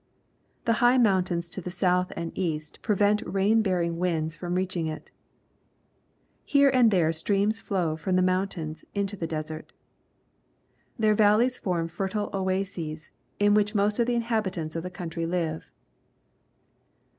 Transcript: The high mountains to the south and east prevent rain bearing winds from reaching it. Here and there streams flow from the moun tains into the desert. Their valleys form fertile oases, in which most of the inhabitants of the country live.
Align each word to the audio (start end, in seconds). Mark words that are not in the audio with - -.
The 0.65 0.73
high 0.81 0.97
mountains 0.97 1.47
to 1.51 1.61
the 1.61 1.69
south 1.69 2.11
and 2.15 2.31
east 2.35 2.81
prevent 2.81 3.21
rain 3.23 3.61
bearing 3.61 3.99
winds 3.99 4.35
from 4.35 4.55
reaching 4.55 4.87
it. 4.87 5.11
Here 6.43 6.71
and 6.71 6.89
there 6.89 7.11
streams 7.11 7.61
flow 7.61 7.95
from 7.95 8.15
the 8.15 8.23
moun 8.23 8.47
tains 8.47 8.83
into 8.95 9.15
the 9.15 9.27
desert. 9.27 9.73
Their 10.97 11.13
valleys 11.13 11.59
form 11.59 11.87
fertile 11.87 12.31
oases, 12.33 13.11
in 13.37 13.53
which 13.53 13.75
most 13.75 13.99
of 13.99 14.07
the 14.07 14.15
inhabitants 14.15 14.75
of 14.75 14.81
the 14.81 14.89
country 14.89 15.27
live. 15.27 15.69